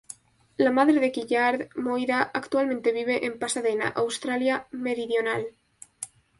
[0.61, 5.43] La madre de Gillard, Moira, actualmente vive en Pasadena, Australia Meridional.